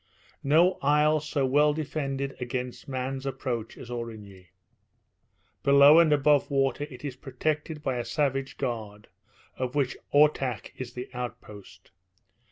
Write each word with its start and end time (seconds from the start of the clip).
No 0.41 0.79
isle 0.81 1.19
so 1.19 1.45
well 1.45 1.73
defended 1.73 2.35
against 2.41 2.87
man's 2.87 3.23
approach 3.23 3.77
as 3.77 3.91
Aurigny. 3.91 4.47
Below 5.61 5.99
and 5.99 6.11
above 6.11 6.49
water 6.49 6.87
it 6.89 7.05
is 7.05 7.15
protected 7.15 7.83
by 7.83 7.97
a 7.97 8.03
savage 8.03 8.57
guard, 8.57 9.09
of 9.57 9.75
which 9.75 9.95
Ortach 10.11 10.71
is 10.75 10.93
the 10.93 11.07
outpost. 11.13 11.91